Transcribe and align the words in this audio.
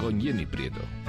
Con 0.00 0.20
Jenny 0.20 0.46
Prieto. 0.46 0.99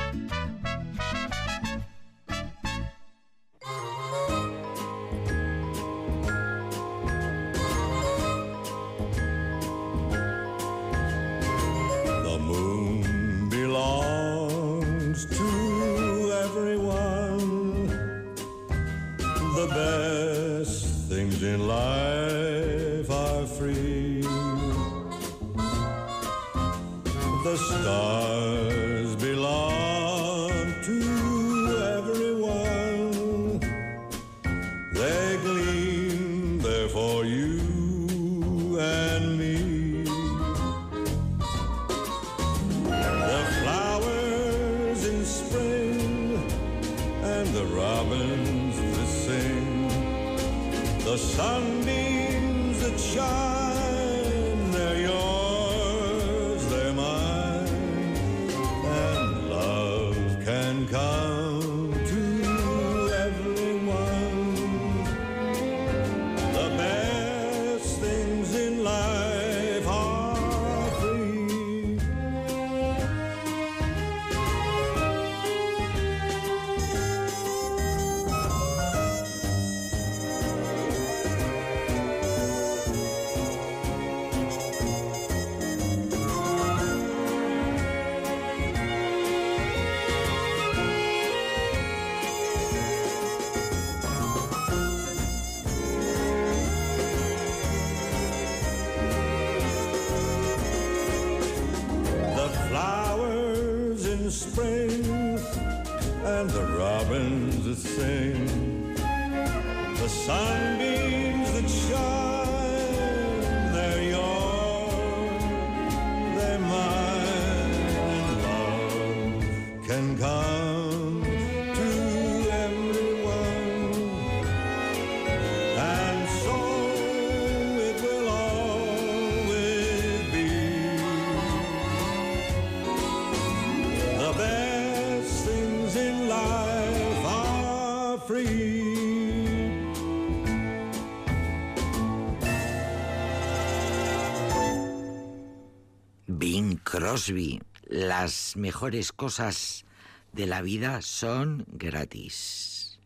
Crosby, 147.11 147.59
las 147.89 148.55
mejores 148.55 149.11
cosas 149.11 149.83
de 150.31 150.47
la 150.47 150.61
vida 150.61 151.01
son 151.01 151.65
gratis. 151.67 153.01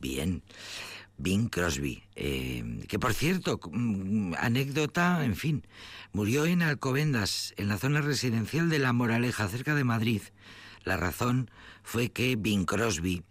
Bien, 0.00 0.42
Bing 1.18 1.48
Crosby, 1.48 2.02
eh, 2.16 2.80
que 2.88 2.98
por 2.98 3.14
cierto, 3.14 3.60
mm, 3.70 4.34
anécdota, 4.40 5.24
en 5.24 5.36
fin, 5.36 5.64
murió 6.12 6.46
en 6.46 6.62
Alcobendas, 6.62 7.54
en 7.56 7.68
la 7.68 7.78
zona 7.78 8.00
residencial 8.00 8.68
de 8.68 8.80
La 8.80 8.92
Moraleja, 8.92 9.46
cerca 9.46 9.76
de 9.76 9.84
Madrid. 9.84 10.22
La 10.82 10.96
razón 10.96 11.48
fue 11.84 12.10
que 12.10 12.34
Bing 12.34 12.64
Crosby, 12.64 13.22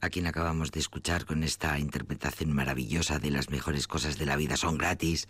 a 0.00 0.10
quien 0.10 0.26
acabamos 0.26 0.72
de 0.72 0.80
escuchar 0.80 1.24
con 1.24 1.44
esta 1.44 1.78
interpretación 1.78 2.52
maravillosa 2.52 3.20
de 3.20 3.30
las 3.30 3.48
mejores 3.48 3.86
cosas 3.86 4.18
de 4.18 4.26
la 4.26 4.34
vida 4.34 4.56
son 4.56 4.76
gratis, 4.76 5.28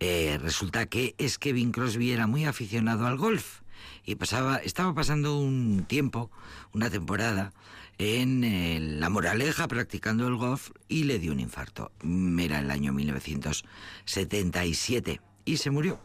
eh, 0.00 0.40
resulta 0.42 0.86
que 0.86 1.14
es 1.18 1.38
que 1.38 1.52
Bing 1.52 1.70
Crosby 1.70 2.10
era 2.10 2.26
muy 2.26 2.46
aficionado 2.46 3.06
al 3.06 3.16
golf 3.16 3.59
y 4.04 4.16
pasaba, 4.16 4.58
estaba 4.58 4.92
pasando 4.94 5.38
un 5.38 5.86
tiempo, 5.86 6.30
una 6.72 6.90
temporada, 6.90 7.52
en 7.98 8.44
eh, 8.44 8.78
La 8.80 9.08
Moraleja 9.10 9.68
practicando 9.68 10.26
el 10.26 10.36
golf 10.36 10.70
y 10.88 11.04
le 11.04 11.18
dio 11.18 11.32
un 11.32 11.40
infarto. 11.40 11.92
Era 12.38 12.60
el 12.60 12.70
año 12.70 12.94
1977 12.94 15.20
y 15.44 15.58
se 15.58 15.70
murió. 15.70 16.00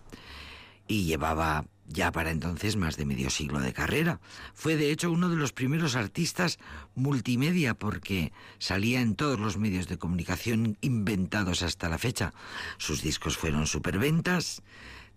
Y 0.87 1.05
llevaba 1.05 1.65
ya 1.87 2.11
para 2.11 2.31
entonces 2.31 2.75
más 2.75 2.97
de 2.97 3.05
medio 3.05 3.29
siglo 3.29 3.59
de 3.59 3.73
carrera. 3.73 4.19
Fue 4.53 4.75
de 4.75 4.91
hecho 4.91 5.11
uno 5.11 5.29
de 5.29 5.37
los 5.37 5.53
primeros 5.53 5.95
artistas 5.95 6.59
multimedia 6.95 7.75
porque 7.75 8.31
salía 8.59 9.01
en 9.01 9.15
todos 9.15 9.39
los 9.39 9.57
medios 9.57 9.87
de 9.87 9.97
comunicación 9.97 10.77
inventados 10.81 11.61
hasta 11.61 11.89
la 11.89 11.97
fecha. 11.97 12.33
Sus 12.77 13.01
discos 13.01 13.37
fueron 13.37 13.67
superventas, 13.67 14.63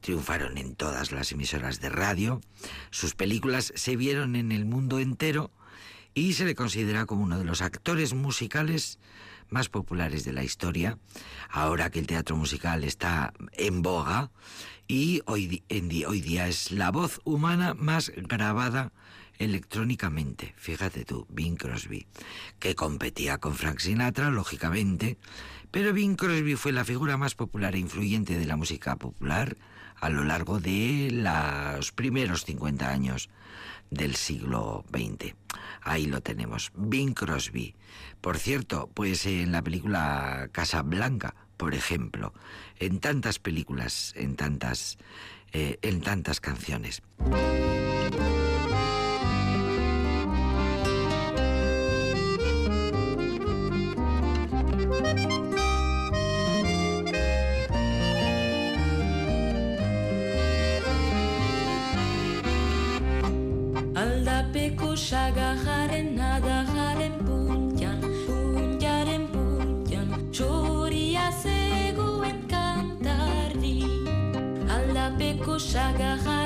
triunfaron 0.00 0.58
en 0.58 0.74
todas 0.74 1.12
las 1.12 1.32
emisoras 1.32 1.80
de 1.80 1.88
radio, 1.88 2.40
sus 2.90 3.14
películas 3.14 3.72
se 3.74 3.96
vieron 3.96 4.36
en 4.36 4.52
el 4.52 4.64
mundo 4.64 4.98
entero 4.98 5.50
y 6.14 6.32
se 6.32 6.44
le 6.44 6.54
considera 6.54 7.06
como 7.06 7.24
uno 7.24 7.38
de 7.38 7.44
los 7.44 7.62
actores 7.62 8.14
musicales 8.14 8.98
más 9.50 9.68
populares 9.68 10.24
de 10.24 10.32
la 10.32 10.44
historia, 10.44 10.98
ahora 11.48 11.90
que 11.90 11.98
el 11.98 12.06
teatro 12.06 12.36
musical 12.36 12.84
está 12.84 13.32
en 13.52 13.82
boga 13.82 14.30
y 14.86 15.22
hoy, 15.26 15.62
en 15.68 15.90
hoy 16.06 16.20
día 16.20 16.48
es 16.48 16.70
la 16.70 16.90
voz 16.90 17.20
humana 17.24 17.74
más 17.74 18.12
grabada 18.16 18.92
electrónicamente. 19.38 20.54
Fíjate 20.56 21.04
tú, 21.04 21.26
Bing 21.30 21.56
Crosby, 21.56 22.06
que 22.58 22.74
competía 22.74 23.38
con 23.38 23.54
Frank 23.54 23.78
Sinatra, 23.78 24.30
lógicamente, 24.30 25.18
pero 25.70 25.92
Bing 25.92 26.16
Crosby 26.16 26.56
fue 26.56 26.72
la 26.72 26.84
figura 26.84 27.16
más 27.16 27.34
popular 27.34 27.74
e 27.74 27.78
influyente 27.78 28.38
de 28.38 28.46
la 28.46 28.56
música 28.56 28.96
popular 28.96 29.56
a 30.00 30.08
lo 30.08 30.24
largo 30.24 30.60
de 30.60 31.10
los 31.12 31.92
primeros 31.92 32.44
50 32.44 32.88
años 32.88 33.28
del 33.90 34.16
siglo 34.16 34.84
XX. 34.92 35.34
Ahí 35.82 36.06
lo 36.06 36.20
tenemos, 36.20 36.70
Bing 36.74 37.14
Crosby. 37.14 37.74
Por 38.20 38.38
cierto, 38.38 38.90
pues 38.92 39.26
en 39.26 39.52
la 39.52 39.62
película 39.62 40.48
Casa 40.52 40.82
Blanca, 40.82 41.34
por 41.56 41.74
ejemplo, 41.74 42.32
en 42.78 43.00
tantas 43.00 43.38
películas, 43.38 44.12
en 44.16 44.36
tantas, 44.36 44.98
eh, 45.52 45.78
en 45.82 46.00
tantas 46.00 46.40
canciones. 46.40 47.02
Shaga 65.08 65.56
jaren 65.64 66.08
nada 66.16 66.56
jaren 66.70 67.14
puntian 67.26 68.00
Puntiaren 68.26 69.24
puntian 69.32 70.10
Txoria 70.36 71.30
zegoen 71.44 72.42
kantardi 72.50 73.78
Aldapeko 74.76 75.56
shaga 75.68 76.12
jaren 76.26 76.37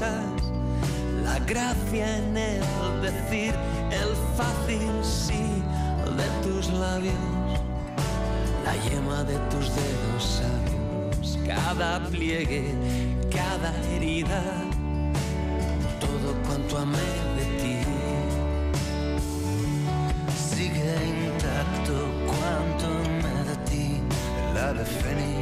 la 0.00 1.38
gracia 1.40 2.18
en 2.18 2.36
el 2.36 2.62
decir, 3.02 3.52
el 3.90 4.14
fácil 4.36 4.88
sí 5.02 5.62
de 6.16 6.48
tus 6.48 6.70
labios, 6.70 7.14
la 8.64 8.76
yema 8.88 9.24
de 9.24 9.36
tus 9.50 9.74
dedos 9.74 10.40
sabios, 10.40 11.38
cada 11.44 11.98
pliegue, 12.10 12.74
cada 13.30 13.74
herida, 13.90 14.42
todo 15.98 16.34
cuanto 16.46 16.78
amé 16.78 17.10
de 17.36 17.46
ti. 17.60 17.76
Sigue 20.54 20.94
intacto 21.26 21.94
cuanto 22.26 22.88
me 23.22 23.50
de 23.50 23.56
ti, 23.68 24.00
ave 24.56 24.84
fénix 24.84 25.37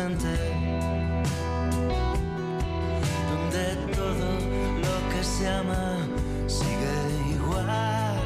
donde 0.00 0.34
todo 3.94 4.28
lo 4.84 4.96
que 5.10 5.22
se 5.22 5.46
ama 5.46 5.98
sigue 6.46 6.96
igual 7.34 8.18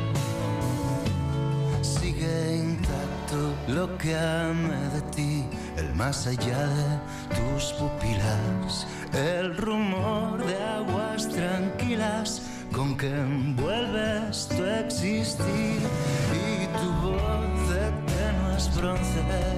sigue 1.83 2.59
intacto 2.59 3.55
lo 3.67 3.99
que 3.99 4.17
amé 4.17 4.89
de 4.95 5.01
ti 5.17 5.45
el 5.77 5.93
más 5.95 6.29
allá 6.29 6.67
de 6.79 6.91
tus 7.35 7.73
pupilas 7.73 8.87
el 9.13 9.57
rumor 9.57 10.45
de 10.47 10.57
aguas 10.63 11.29
tranquilas 11.29 12.43
con 12.73 12.97
que 12.97 13.09
envuelves 13.09 14.49
tu 14.49 14.65
existir 14.65 15.81
y 16.33 16.67
tu 16.79 16.89
voz 17.03 17.69
de 17.71 17.85
tenues 18.07 18.77
bronces. 18.77 19.54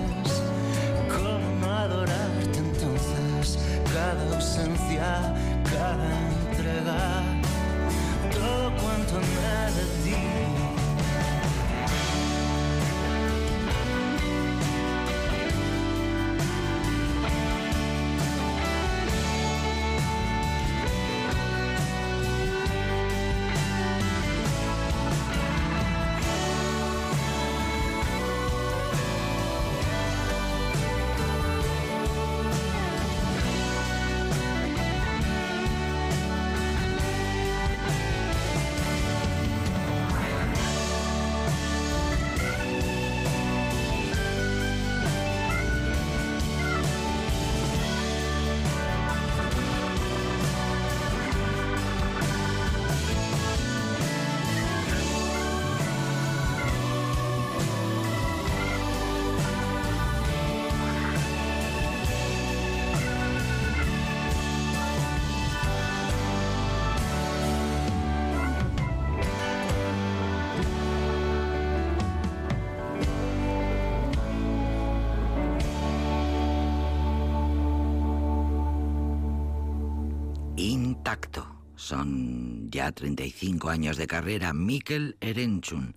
Son 81.87 82.69
ya 82.69 82.91
35 82.91 83.71
años 83.71 83.97
de 83.97 84.09
carrera. 84.09 84.53
Mikkel 84.53 85.17
Erenchun. 85.21 85.95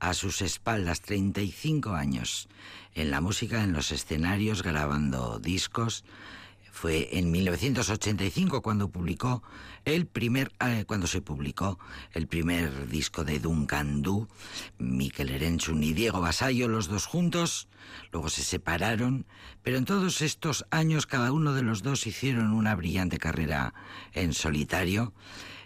A 0.00 0.12
sus 0.12 0.42
espaldas, 0.42 1.00
35 1.00 1.92
años. 1.92 2.48
En 2.92 3.12
la 3.12 3.20
música, 3.20 3.62
en 3.62 3.72
los 3.72 3.92
escenarios, 3.92 4.64
grabando 4.64 5.38
discos. 5.38 6.02
Fue 6.80 7.08
en 7.18 7.32
1985 7.32 8.62
cuando 8.62 8.88
publicó 8.88 9.42
el 9.84 10.06
primer, 10.06 10.52
eh, 10.60 10.84
cuando 10.86 11.08
se 11.08 11.20
publicó 11.20 11.76
el 12.12 12.28
primer 12.28 12.86
disco 12.86 13.24
de 13.24 13.40
Duncan 13.40 14.00
Du, 14.00 14.28
Miquel 14.78 15.30
Erenchun 15.30 15.82
y 15.82 15.92
Diego 15.92 16.20
Basayo, 16.20 16.68
los 16.68 16.86
dos 16.86 17.06
juntos. 17.06 17.66
Luego 18.12 18.30
se 18.30 18.44
separaron, 18.44 19.26
pero 19.64 19.76
en 19.76 19.86
todos 19.86 20.22
estos 20.22 20.66
años 20.70 21.06
cada 21.06 21.32
uno 21.32 21.52
de 21.52 21.62
los 21.62 21.82
dos 21.82 22.06
hicieron 22.06 22.52
una 22.52 22.76
brillante 22.76 23.18
carrera 23.18 23.74
en 24.12 24.32
solitario. 24.32 25.12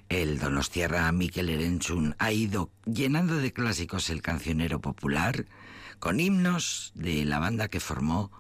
El 0.08 0.38
Donostierra 0.38 1.12
Miquel 1.12 1.50
Erenchun 1.50 2.16
ha 2.18 2.32
ido 2.32 2.70
llenando 2.86 3.36
de 3.36 3.52
clásicos 3.52 4.08
el 4.08 4.22
cancionero 4.22 4.80
popular, 4.80 5.44
con 5.98 6.20
himnos 6.20 6.90
de 6.94 7.26
la 7.26 7.38
banda 7.38 7.68
que 7.68 7.80
formó 7.80 8.32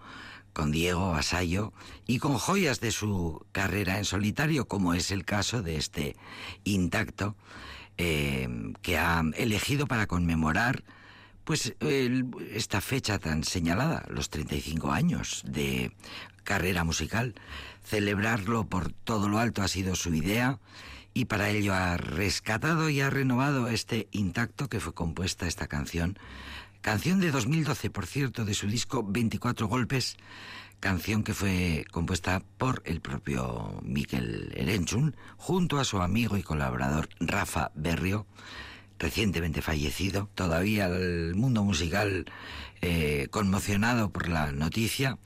con 0.52 0.70
Diego 0.70 1.10
Basayo 1.10 1.72
y 2.06 2.18
con 2.18 2.38
joyas 2.38 2.80
de 2.80 2.92
su 2.92 3.44
carrera 3.52 3.98
en 3.98 4.04
solitario, 4.04 4.66
como 4.66 4.94
es 4.94 5.10
el 5.10 5.24
caso 5.24 5.62
de 5.62 5.76
este 5.76 6.16
intacto 6.64 7.36
eh, 7.98 8.48
que 8.82 8.98
ha 8.98 9.22
elegido 9.36 9.86
para 9.86 10.06
conmemorar 10.06 10.84
pues 11.44 11.74
esta 12.52 12.80
fecha 12.80 13.18
tan 13.18 13.44
señalada, 13.44 14.04
los 14.08 14.30
35 14.30 14.92
años 14.92 15.42
de 15.44 15.92
carrera 16.44 16.84
musical. 16.84 17.34
Celebrarlo 17.84 18.64
por 18.66 18.92
todo 18.92 19.28
lo 19.28 19.38
alto 19.38 19.62
ha 19.62 19.68
sido 19.68 19.96
su 19.96 20.14
idea 20.14 20.58
y 21.14 21.26
para 21.26 21.50
ello 21.50 21.74
ha 21.74 21.96
rescatado 21.96 22.88
y 22.88 23.00
ha 23.00 23.10
renovado 23.10 23.68
este 23.68 24.08
intacto 24.12 24.68
que 24.68 24.80
fue 24.80 24.94
compuesta 24.94 25.46
esta 25.46 25.66
canción 25.66 26.18
Canción 26.82 27.20
de 27.20 27.30
2012, 27.30 27.90
por 27.90 28.06
cierto, 28.06 28.44
de 28.44 28.54
su 28.54 28.66
disco 28.66 29.04
24 29.04 29.68
Golpes, 29.68 30.16
canción 30.80 31.22
que 31.22 31.32
fue 31.32 31.84
compuesta 31.92 32.42
por 32.58 32.82
el 32.84 33.00
propio 33.00 33.78
Miquel 33.84 34.52
Erenchun, 34.56 35.14
junto 35.36 35.78
a 35.78 35.84
su 35.84 36.02
amigo 36.02 36.36
y 36.36 36.42
colaborador 36.42 37.08
Rafa 37.20 37.70
Berrio, 37.76 38.26
recientemente 38.98 39.62
fallecido. 39.62 40.28
Todavía 40.34 40.86
el 40.86 41.36
mundo 41.36 41.62
musical 41.62 42.26
eh, 42.80 43.28
conmocionado 43.30 44.10
por 44.10 44.28
la 44.28 44.50
noticia 44.50 45.18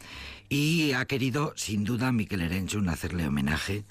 y 0.50 0.92
ha 0.92 1.06
querido, 1.06 1.54
sin 1.56 1.84
duda, 1.84 2.12
Miquel 2.12 2.42
Erenchun 2.42 2.90
hacerle 2.90 3.26
homenaje 3.26 3.86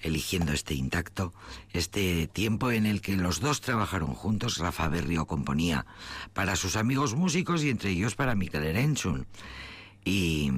eligiendo 0.00 0.52
este 0.52 0.74
intacto, 0.74 1.34
este 1.72 2.26
tiempo 2.26 2.70
en 2.70 2.86
el 2.86 3.00
que 3.00 3.16
los 3.16 3.40
dos 3.40 3.60
trabajaron 3.60 4.14
juntos. 4.14 4.58
Rafa 4.58 4.88
Berrio 4.88 5.26
componía 5.26 5.86
para 6.32 6.56
sus 6.56 6.76
amigos 6.76 7.14
músicos 7.14 7.62
y 7.64 7.70
entre 7.70 7.90
ellos 7.90 8.14
para 8.14 8.34
Mikel 8.34 8.64
Erenchun. 8.64 9.26
Y, 10.04 10.52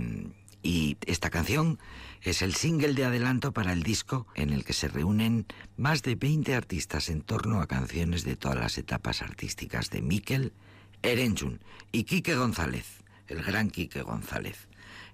esta 1.07 1.31
canción 1.31 1.79
es 2.21 2.43
el 2.43 2.55
single 2.55 2.93
de 2.93 3.07
adelanto 3.07 3.53
para 3.53 3.73
el 3.73 3.83
disco 3.83 4.27
en 4.35 4.51
el 4.51 4.63
que 4.63 4.75
se 4.75 4.89
reúnen 4.89 5.47
más 5.79 6.03
de 6.03 6.17
20 6.17 6.55
artistas 6.55 7.09
en 7.09 7.23
torno 7.23 7.63
a 7.63 7.67
canciones 7.67 8.25
de 8.25 8.37
todas 8.37 8.59
las 8.59 8.77
etapas 8.77 9.23
artísticas 9.23 9.89
de 9.89 10.03
Mikel 10.03 10.53
Erenchun 11.03 11.61
y 11.93 12.05
Quique 12.05 12.35
González, 12.35 12.87
el 13.27 13.43
gran 13.43 13.71
Quique 13.71 14.03
González, 14.03 14.69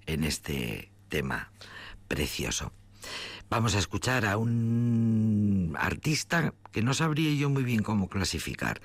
en 0.07 0.25
este 0.25 0.91
tema 1.09 1.53
precioso. 2.09 2.73
Vamos 3.49 3.77
a 3.77 3.79
escuchar 3.79 4.27
a 4.27 4.37
un 4.37 5.77
artista 5.79 6.53
que 6.73 6.83
no 6.83 6.95
sabría 6.95 7.33
yo 7.35 7.49
muy 7.49 7.63
bien 7.63 7.83
cómo 7.83 8.09
clasificar. 8.09 8.81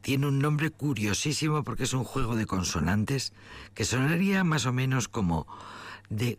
Tiene 0.00 0.26
un 0.26 0.40
nombre 0.40 0.70
curiosísimo 0.70 1.62
porque 1.62 1.84
es 1.84 1.92
un 1.92 2.04
juego 2.04 2.34
de 2.34 2.46
consonantes 2.46 3.32
que 3.74 3.84
sonaría 3.84 4.42
más 4.42 4.66
o 4.66 4.72
menos 4.72 5.06
como 5.06 5.46
The 6.14 6.38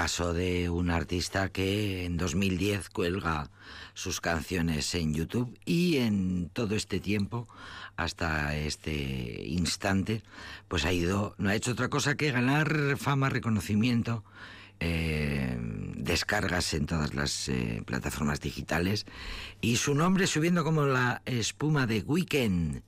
Caso 0.00 0.32
de 0.32 0.70
un 0.70 0.88
artista 0.88 1.50
que 1.50 2.06
en 2.06 2.16
2010 2.16 2.88
cuelga 2.88 3.50
sus 3.92 4.22
canciones 4.22 4.94
en 4.94 5.12
YouTube 5.12 5.58
y 5.66 5.98
en 5.98 6.48
todo 6.54 6.74
este 6.74 7.00
tiempo, 7.00 7.46
hasta 7.96 8.56
este 8.56 9.44
instante, 9.44 10.22
pues 10.68 10.86
ha 10.86 10.92
ido, 10.94 11.34
no 11.36 11.50
ha 11.50 11.54
hecho 11.54 11.72
otra 11.72 11.90
cosa 11.90 12.14
que 12.14 12.30
ganar 12.32 12.96
fama, 12.96 13.28
reconocimiento, 13.28 14.24
eh, 14.80 15.58
descargas 15.96 16.72
en 16.72 16.86
todas 16.86 17.12
las 17.12 17.50
eh, 17.50 17.82
plataformas 17.84 18.40
digitales. 18.40 19.04
Y 19.60 19.76
su 19.76 19.94
nombre 19.94 20.26
subiendo 20.26 20.64
como 20.64 20.86
la 20.86 21.20
espuma 21.26 21.86
de 21.86 22.00
Weekend 22.00 22.82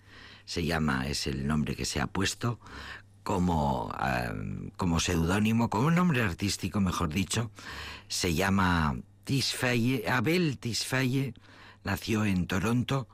se 0.45 0.65
llama, 0.65 1.07
es 1.07 1.27
el 1.27 1.47
nombre 1.47 1.77
que 1.77 1.85
se 1.85 2.01
ha 2.01 2.07
puesto 2.07 2.59
como, 3.23 3.93
como 4.77 5.01
seudónimo, 5.01 5.71
como 5.71 5.91
nombre 5.91 6.23
artístico, 6.23 6.81
mejor 6.81 7.09
dicho, 7.09 7.51
se 8.09 8.35
llama 8.35 8.97
Tisfaye, 9.25 10.05
Abel 10.09 10.59
Tisfaye, 10.59 11.35
nació 11.85 12.25
en 12.25 12.47
Toronto, 12.47 13.09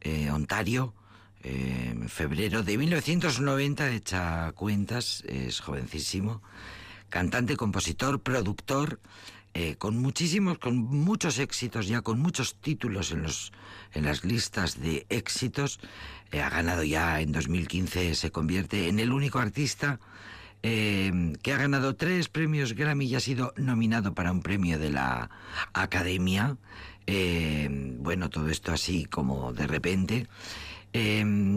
eh, 0.00 0.30
Ontario, 0.30 0.94
en 1.42 2.08
febrero 2.08 2.62
de 2.62 2.78
1990, 2.78 3.90
echa 3.92 4.52
cuentas, 4.52 5.22
es 5.26 5.60
jovencísimo, 5.60 6.42
cantante, 7.08 7.56
compositor, 7.56 8.20
productor, 8.20 9.00
eh, 9.54 9.76
con 9.76 9.96
muchísimos, 9.96 10.58
con 10.58 10.76
muchos 10.76 11.38
éxitos 11.38 11.88
ya, 11.88 12.02
con 12.02 12.20
muchos 12.20 12.56
títulos 12.56 13.12
en, 13.12 13.22
los, 13.22 13.52
en 13.92 14.04
las 14.04 14.24
listas 14.24 14.80
de 14.80 15.06
éxitos. 15.08 15.80
Eh, 16.32 16.40
ha 16.40 16.50
ganado 16.50 16.84
ya 16.84 17.20
en 17.20 17.32
2015, 17.32 18.14
se 18.14 18.30
convierte 18.30 18.88
en 18.88 18.98
el 18.98 19.12
único 19.12 19.38
artista 19.38 19.98
eh, 20.62 21.32
que 21.42 21.52
ha 21.52 21.58
ganado 21.58 21.94
tres 21.94 22.28
premios 22.28 22.74
Grammy 22.74 23.06
y 23.06 23.14
ha 23.14 23.20
sido 23.20 23.54
nominado 23.56 24.14
para 24.14 24.32
un 24.32 24.42
premio 24.42 24.78
de 24.78 24.90
la 24.90 25.30
Academia. 25.72 26.56
bueno, 27.06 28.28
todo 28.28 28.48
esto 28.48 28.72
así 28.72 29.06
como 29.06 29.52
de 29.52 29.66
repente. 29.66 30.26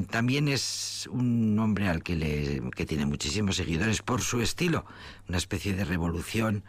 también 0.09 0.47
es 0.47 1.07
un 1.11 1.57
hombre 1.59 1.89
al 1.89 2.03
que, 2.03 2.15
le, 2.15 2.61
que 2.75 2.85
tiene 2.85 3.05
muchísimos 3.05 3.55
seguidores 3.57 4.01
por 4.01 4.21
su 4.21 4.41
estilo, 4.41 4.85
una 5.27 5.37
especie 5.37 5.73
de 5.73 5.83
revolución 5.83 6.63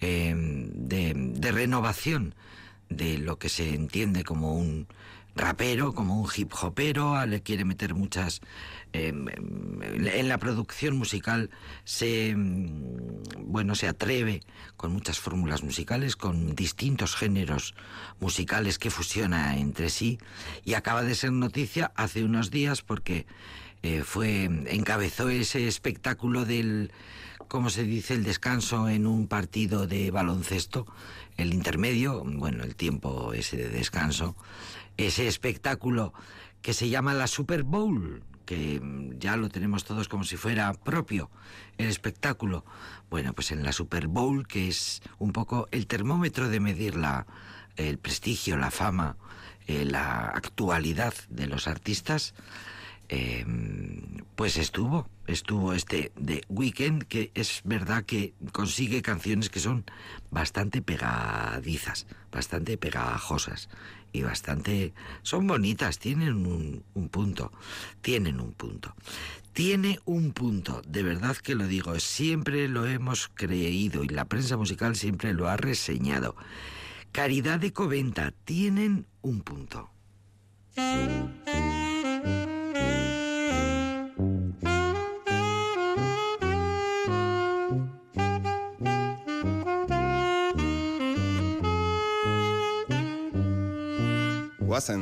de, 0.00 1.52
renovación 1.52 2.34
de 2.88 3.18
lo 3.18 3.38
que 3.38 3.48
se 3.48 3.74
entiende 3.74 4.24
como 4.24 4.54
un 4.54 4.86
rapero, 5.36 5.92
como 5.92 6.20
un 6.20 6.28
hip 6.34 6.52
hopero, 6.60 7.24
le 7.26 7.42
quiere 7.42 7.64
meter 7.64 7.94
muchas... 7.94 8.40
Em, 8.92 9.28
em, 9.28 10.06
en 10.06 10.28
la 10.28 10.38
producción 10.38 10.96
musical 10.96 11.50
se, 11.84 12.34
bueno, 12.36 13.74
se 13.74 13.88
atreve 13.88 14.42
con 14.76 14.92
muchas 14.92 15.18
fórmulas 15.18 15.62
musicales, 15.62 16.16
con 16.16 16.54
distintos 16.54 17.14
géneros 17.14 17.74
musicales 18.20 18.78
que 18.78 18.90
fusiona 18.90 19.58
entre 19.58 19.90
sí. 19.90 20.18
Y 20.64 20.74
acaba 20.74 21.02
de 21.02 21.14
ser 21.14 21.32
noticia 21.32 21.92
hace 21.94 22.24
unos 22.24 22.50
días 22.50 22.80
porque 22.82 23.26
eh, 23.82 24.02
fue 24.02 24.44
encabezó 24.44 25.28
ese 25.28 25.68
espectáculo 25.68 26.44
del 26.44 26.90
como 27.48 27.70
se 27.70 27.84
dice, 27.84 28.14
el 28.14 28.24
descanso 28.24 28.88
en 28.88 29.06
un 29.06 29.28
partido 29.28 29.86
de 29.86 30.10
baloncesto, 30.10 30.86
el 31.36 31.54
intermedio, 31.54 32.24
bueno, 32.24 32.64
el 32.64 32.74
tiempo 32.74 33.32
ese 33.32 33.56
de 33.56 33.68
descanso, 33.68 34.36
ese 34.96 35.26
espectáculo 35.26 36.12
que 36.62 36.74
se 36.74 36.88
llama 36.88 37.14
la 37.14 37.26
Super 37.26 37.62
Bowl, 37.62 38.22
que 38.44 38.80
ya 39.18 39.36
lo 39.36 39.48
tenemos 39.48 39.84
todos 39.84 40.08
como 40.08 40.24
si 40.24 40.36
fuera 40.36 40.72
propio 40.72 41.30
el 41.78 41.88
espectáculo. 41.88 42.64
Bueno, 43.10 43.32
pues 43.32 43.50
en 43.50 43.62
la 43.62 43.72
Super 43.72 44.08
Bowl, 44.08 44.46
que 44.46 44.68
es 44.68 45.02
un 45.18 45.32
poco 45.32 45.68
el 45.70 45.86
termómetro 45.86 46.48
de 46.48 46.60
medir 46.60 46.96
la, 46.96 47.26
el 47.76 47.98
prestigio, 47.98 48.56
la 48.56 48.70
fama, 48.70 49.16
eh, 49.66 49.84
la 49.84 50.28
actualidad 50.28 51.14
de 51.28 51.46
los 51.46 51.66
artistas, 51.66 52.34
Em, 53.08 54.24
pues 54.34 54.56
estuvo, 54.56 55.08
estuvo 55.28 55.72
este 55.72 56.10
de 56.16 56.42
Weekend, 56.48 57.04
que 57.04 57.30
es 57.34 57.60
verdad 57.64 58.04
que 58.04 58.34
consigue 58.50 59.00
canciones 59.00 59.48
que 59.48 59.60
son 59.60 59.84
bastante 60.32 60.82
pegadizas, 60.82 62.06
bastante 62.32 62.76
pegajosas 62.76 63.68
y 64.16 64.22
bastante... 64.22 64.94
son 65.22 65.46
bonitas, 65.46 65.98
tienen 65.98 66.46
un, 66.46 66.82
un 66.94 67.08
punto, 67.08 67.52
tienen 68.00 68.40
un 68.40 68.52
punto. 68.52 68.94
Tiene 69.52 70.00
un 70.04 70.32
punto, 70.32 70.82
de 70.86 71.02
verdad 71.02 71.36
que 71.36 71.54
lo 71.54 71.66
digo, 71.66 71.98
siempre 71.98 72.68
lo 72.68 72.86
hemos 72.86 73.28
creído 73.32 74.04
y 74.04 74.08
la 74.08 74.26
prensa 74.26 74.56
musical 74.58 74.96
siempre 74.96 75.32
lo 75.32 75.48
ha 75.48 75.56
reseñado. 75.56 76.36
Caridad 77.12 77.58
de 77.58 77.72
Coventa, 77.72 78.34
tienen 78.44 79.06
un 79.22 79.40
punto. 79.40 79.88
guazen. 94.76 95.00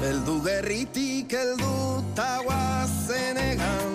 Beldu 0.00 0.40
gerritik 0.44 1.32
eldu 1.32 2.04
tagoazen 2.14 3.36
egan 3.36 3.92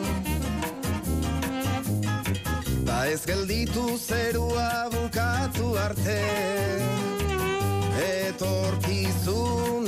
Ba 2.85 3.05
ez 3.05 3.25
gelditu 3.25 3.97
zerua 3.97 4.89
bukatu 4.93 5.75
arte 5.77 6.21
Etorkizun 8.09 9.84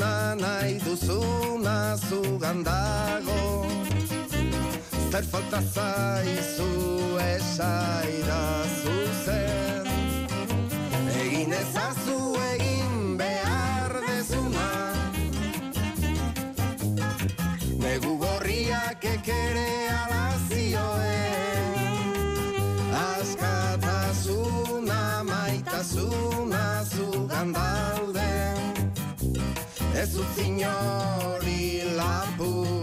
duzuna 1.00 1.96
zugan 1.98 2.64
dago. 2.64 3.66
Zer 5.12 5.24
falta 5.24 5.62
zaizu 5.62 7.18
esaida 7.22 8.42
zuzen? 8.82 9.88
Egin 11.22 11.54
ezazu 11.54 12.18
egin 12.54 13.18
behar 13.18 13.94
dezuna. 14.08 14.70
Negu 17.84 18.18
gorriak 18.18 19.06
Ez 29.98 30.14
utzi 30.16 30.44
inori 30.46 31.82
lapurtzen 31.98 32.77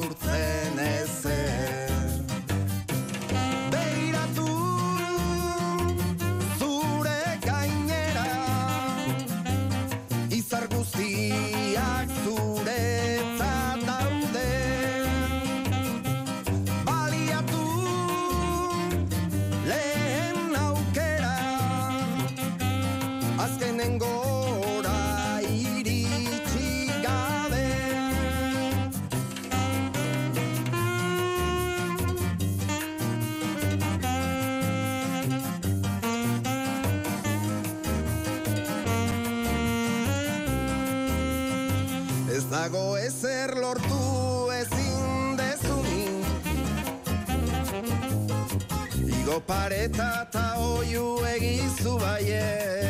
Igo 49.35 49.41
pareta 49.51 50.05
eta 50.23 50.43
oiu 50.63 51.07
egizu 51.27 51.97
baiet 51.99 52.84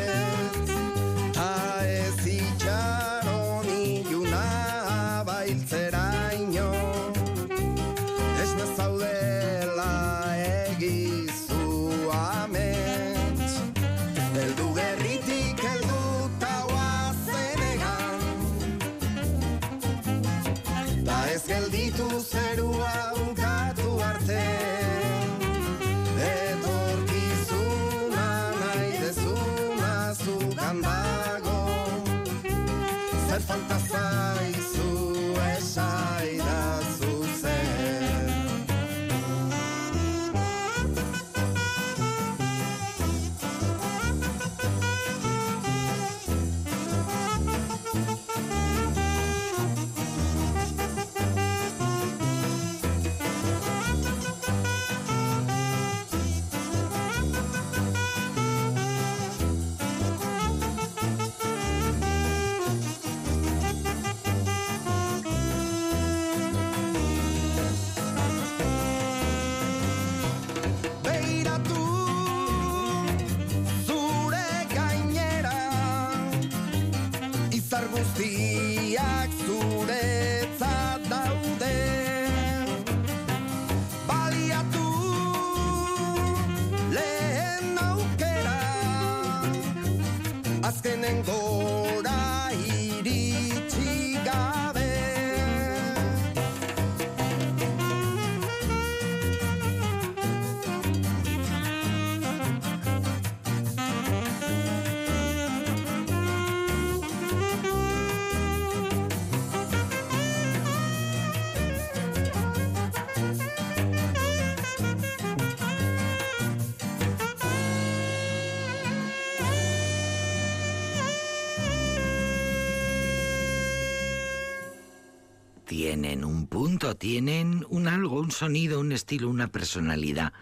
tienen 125.94 126.24
un 126.24 126.48
punto, 126.48 126.96
tienen 126.96 127.64
un 127.68 127.86
algo, 127.86 128.18
un 128.18 128.32
sonido, 128.32 128.80
un 128.80 128.90
estilo, 128.90 129.30
una 129.30 129.46
personalidad 129.46 130.32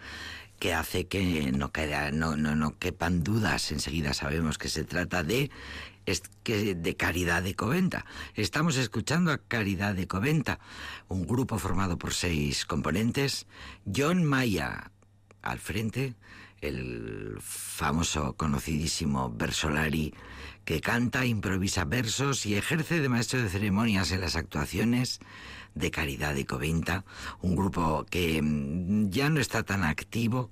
que 0.57 0.73
hace 0.73 1.05
que 1.05 1.51
no, 1.51 1.71
queda, 1.71 2.09
no, 2.09 2.35
no, 2.35 2.55
no 2.55 2.79
quepan 2.79 3.23
dudas. 3.23 3.71
Enseguida 3.71 4.15
sabemos 4.15 4.57
que 4.57 4.67
se 4.67 4.83
trata 4.83 5.21
de, 5.21 5.51
de 6.05 6.95
Caridad 6.97 7.43
de 7.43 7.53
Coventa. 7.53 8.03
Estamos 8.33 8.77
escuchando 8.77 9.31
a 9.31 9.37
Caridad 9.37 9.93
de 9.93 10.07
Coventa, 10.07 10.59
un 11.07 11.27
grupo 11.27 11.59
formado 11.59 11.99
por 11.99 12.15
seis 12.15 12.65
componentes. 12.65 13.45
John 13.85 14.25
Maya 14.25 14.89
al 15.43 15.59
frente, 15.59 16.15
el 16.63 17.37
famoso, 17.41 18.33
conocidísimo 18.33 19.31
Versolari, 19.35 20.13
que 20.65 20.79
canta, 20.79 21.25
improvisa 21.25 21.83
versos 21.83 22.45
y 22.45 22.55
ejerce 22.55 23.01
de 23.01 23.09
maestro 23.09 23.41
de 23.41 23.49
ceremonias 23.49 24.11
en 24.11 24.21
las 24.21 24.35
actuaciones 24.35 25.19
de 25.75 25.91
Caridad 25.91 26.33
de 26.33 26.45
Coventa, 26.45 27.03
un 27.41 27.55
grupo 27.55 28.05
que 28.09 28.41
mm, 28.41 29.09
ya 29.09 29.29
no 29.29 29.39
está 29.39 29.63
tan 29.63 29.83
activo. 29.83 30.51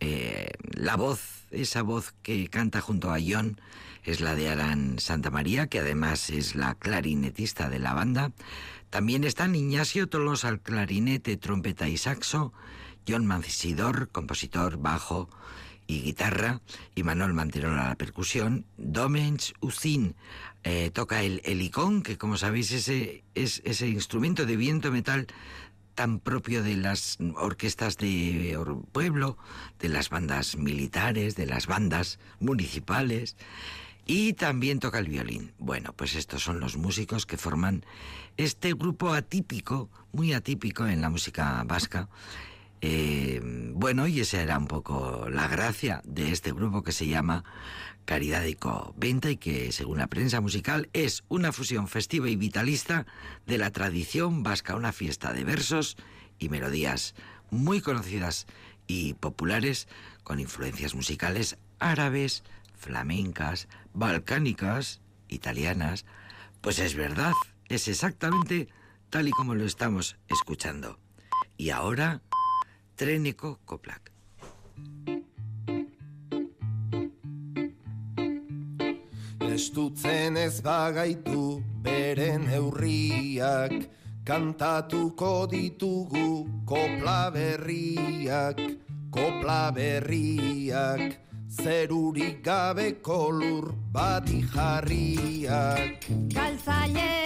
Eh, 0.00 0.50
la 0.72 0.96
voz, 0.96 1.46
esa 1.50 1.82
voz 1.82 2.14
que 2.22 2.48
canta 2.48 2.80
junto 2.80 3.12
a 3.12 3.18
John, 3.24 3.60
es 4.04 4.20
la 4.20 4.34
de 4.34 4.48
Aran 4.48 4.98
Santa 4.98 5.30
María, 5.30 5.66
que 5.66 5.80
además 5.80 6.30
es 6.30 6.56
la 6.56 6.74
clarinetista 6.74 7.68
de 7.68 7.78
la 7.78 7.92
banda. 7.92 8.32
También 8.90 9.24
están 9.24 9.54
Ignacio 9.54 10.08
Tolos 10.08 10.44
al 10.44 10.60
clarinete, 10.60 11.36
trompeta 11.36 11.88
y 11.88 11.96
saxo, 11.96 12.52
John 13.08 13.26
Mancisidor, 13.26 14.08
compositor, 14.10 14.76
bajo 14.78 15.28
y 15.86 16.00
guitarra, 16.02 16.60
y 16.94 17.02
Manuel 17.02 17.34
Manterola 17.34 17.86
a 17.86 17.88
la 17.90 17.94
percusión. 17.96 18.64
Domens 18.76 19.54
Ucin 19.60 20.14
eh, 20.64 20.90
toca 20.90 21.22
el 21.22 21.42
helicón, 21.44 22.02
que 22.02 22.18
como 22.18 22.36
sabéis 22.36 22.72
ese, 22.72 23.24
es 23.34 23.62
ese 23.64 23.88
instrumento 23.88 24.46
de 24.46 24.56
viento 24.56 24.90
metal 24.92 25.26
tan 25.94 26.20
propio 26.20 26.62
de 26.62 26.76
las 26.76 27.18
orquestas 27.36 27.98
de 27.98 28.58
pueblo, 28.92 29.36
de 29.78 29.88
las 29.88 30.08
bandas 30.08 30.56
militares, 30.56 31.36
de 31.36 31.46
las 31.46 31.66
bandas 31.66 32.18
municipales. 32.40 33.36
Y 34.04 34.32
también 34.32 34.80
toca 34.80 34.98
el 34.98 35.08
violín. 35.08 35.52
Bueno, 35.58 35.92
pues 35.92 36.16
estos 36.16 36.42
son 36.42 36.58
los 36.58 36.76
músicos 36.76 37.24
que 37.24 37.36
forman 37.36 37.84
este 38.36 38.72
grupo 38.72 39.12
atípico, 39.12 39.90
muy 40.12 40.32
atípico 40.32 40.86
en 40.86 41.00
la 41.00 41.10
música 41.10 41.62
vasca. 41.64 42.08
Eh, 42.84 43.40
bueno, 43.74 44.08
y 44.08 44.20
esa 44.20 44.42
era 44.42 44.58
un 44.58 44.66
poco 44.66 45.28
la 45.30 45.46
gracia 45.46 46.02
de 46.04 46.32
este 46.32 46.52
grupo 46.52 46.82
que 46.82 46.90
se 46.90 47.06
llama 47.06 47.44
Caridad 48.04 48.44
y 48.44 48.58
Venta 48.96 49.30
y 49.30 49.36
que, 49.36 49.70
según 49.70 49.98
la 49.98 50.08
prensa 50.08 50.40
musical, 50.40 50.90
es 50.92 51.22
una 51.28 51.52
fusión 51.52 51.86
festiva 51.86 52.28
y 52.28 52.34
vitalista 52.34 53.06
de 53.46 53.58
la 53.58 53.70
tradición 53.70 54.42
vasca, 54.42 54.74
una 54.74 54.92
fiesta 54.92 55.32
de 55.32 55.44
versos 55.44 55.96
y 56.40 56.48
melodías 56.48 57.14
muy 57.50 57.80
conocidas 57.80 58.46
y 58.88 59.14
populares 59.14 59.86
con 60.24 60.40
influencias 60.40 60.96
musicales 60.96 61.58
árabes, 61.78 62.42
flamencas, 62.74 63.68
balcánicas, 63.94 65.00
italianas. 65.28 66.04
Pues 66.60 66.80
es 66.80 66.96
verdad, 66.96 67.32
es 67.68 67.86
exactamente 67.86 68.68
tal 69.08 69.28
y 69.28 69.30
como 69.30 69.54
lo 69.54 69.64
estamos 69.64 70.16
escuchando. 70.28 70.98
Y 71.56 71.70
ahora, 71.70 72.22
Treneko 73.02 73.56
Koplak. 73.66 74.12
Estutzen 79.42 80.36
ez 80.38 80.60
bagaitu 80.62 81.58
beren 81.82 82.46
neurriak 82.46 83.74
Kantatuko 84.22 85.48
ditugu 85.50 86.46
kopla 86.64 87.32
berriak 87.34 88.62
Kopla 89.10 89.74
berriak 89.74 91.18
Zerurik 91.50 92.38
gabeko 92.46 93.18
lur 93.34 93.74
bati 93.90 94.44
jarriak 94.54 96.06
Galtzaileen 96.30 97.21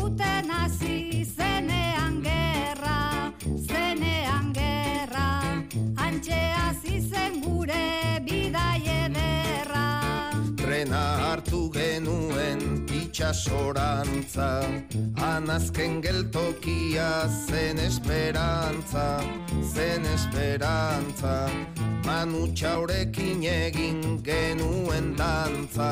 ziguten 0.00 0.50
hasi 0.50 1.24
zenean 1.36 2.22
gerra 2.22 3.32
Zenean 3.66 4.52
gerra 4.52 5.42
Antxe 5.96 6.40
hasi 6.56 7.00
gure 7.44 8.20
bidai 8.24 8.82
ederra. 9.04 9.88
Trena 10.56 11.04
hartu 11.24 11.70
genuen 11.70 12.86
itxasorantza 12.88 14.64
Anazken 15.16 16.00
geltokia 16.02 17.28
zen 17.46 17.78
esperantza 17.78 19.20
Zen 19.74 20.04
esperantza. 20.14 21.50
Manu 22.06 22.46
txaurekin 22.54 23.42
egin 23.44 24.22
genuen 24.22 25.14
dantza 25.16 25.90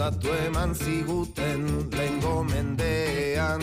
Gustatu 0.00 0.30
eman 0.46 0.70
ziguten 0.74 1.66
lengo 1.92 2.42
mendean. 2.42 3.60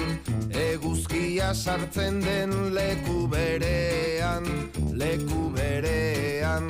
Eguzkia 0.54 1.48
sartzen 1.54 2.22
den 2.22 2.54
leku 2.76 3.26
berean 3.28 4.46
Leku 4.94 5.50
berean. 5.56 6.70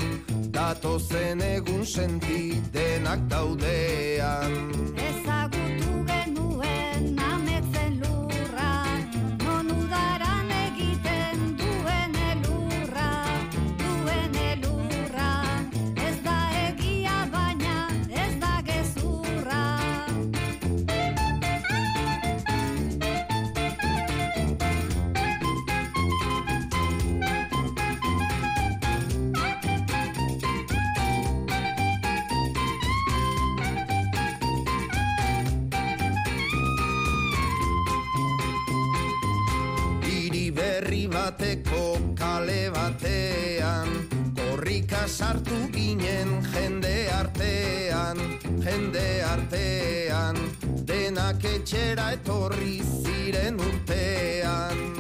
Datozen 0.56 1.42
egun 1.42 1.84
senti 1.86 2.62
denak 2.72 3.28
daudean. 3.28 4.56
Ezagutu 4.96 5.47
kale 42.38 42.70
batean 42.70 43.90
Korrika 44.38 45.08
sartu 45.08 45.58
ginen 45.74 46.30
jende 46.54 47.10
artean 47.20 48.18
Jende 48.66 49.08
artean 49.34 50.38
Denak 50.86 51.42
etxera 51.56 52.12
etorri 52.20 52.78
ziren 53.02 53.58
urtean 53.70 54.97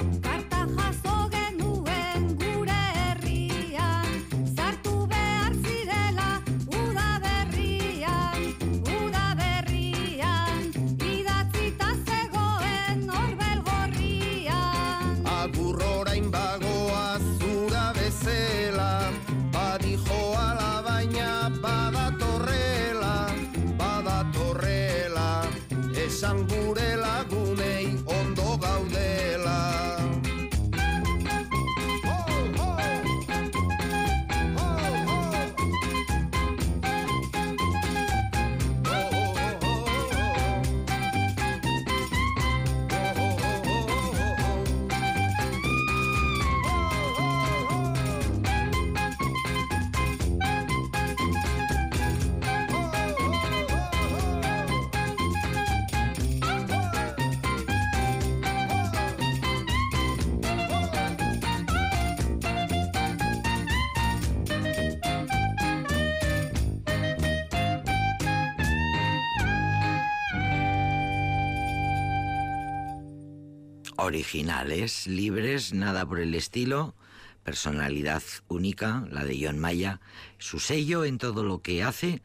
Originales, 74.07 75.05
libres, 75.05 75.73
nada 75.73 76.05
por 76.05 76.21
el 76.21 76.33
estilo, 76.33 76.95
personalidad 77.43 78.23
única, 78.47 79.05
la 79.11 79.25
de 79.25 79.37
John 79.37 79.59
Maya, 79.59 79.99
su 80.37 80.59
sello 80.59 81.03
en 81.03 81.17
todo 81.17 81.43
lo 81.43 81.61
que 81.61 81.83
hace. 81.83 82.21